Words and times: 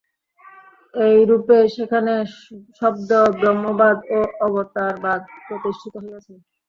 এইরূপে 0.93 1.57
সেখানে 1.75 2.13
শব্দব্রহ্মবাদ 2.79 3.97
ও 4.09 4.19
অবতারবাদ 4.45 5.19
প্রতিষ্ঠিত 5.45 5.93
হইয়াছে। 6.03 6.33